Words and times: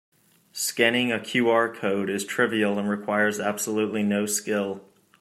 Scanning 0.53 1.11
a 1.11 1.19
QR 1.19 1.71
code 1.71 2.09
is 2.09 2.25
trivial 2.25 2.79
and 2.79 2.89
requires 2.89 3.39
absolutely 3.39 4.01
no 4.01 4.25
skill. 4.25 4.83